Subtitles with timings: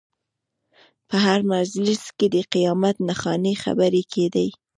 [1.09, 4.47] په هر مجلس کې د قیامت نښانې خبرې کېدې.